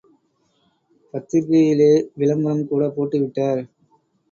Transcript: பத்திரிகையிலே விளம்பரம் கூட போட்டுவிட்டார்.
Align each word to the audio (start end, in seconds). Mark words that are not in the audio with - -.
பத்திரிகையிலே 1.13 1.91
விளம்பரம் 2.15 2.67
கூட 2.67 2.87
போட்டுவிட்டார். 2.87 3.63